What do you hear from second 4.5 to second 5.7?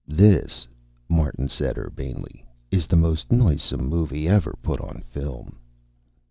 put on film."